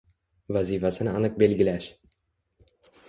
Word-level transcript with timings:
Vazifasini 0.55 1.13
aniq 1.19 1.37
belgilash 1.43 1.93